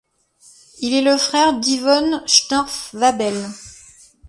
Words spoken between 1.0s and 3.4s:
le frère d'Yvonne Schnorf-Wabel.